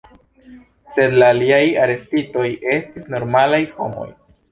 Sed 0.95 1.11
la 1.23 1.27
aliaj 1.33 1.59
arestitoj 1.83 2.47
estis 2.77 3.05
normalaj 3.17 3.61
homoj. 3.75 4.09